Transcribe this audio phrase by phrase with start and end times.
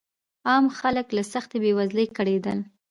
[0.47, 2.59] عام خلک له سختې بېوزلۍ کړېدل.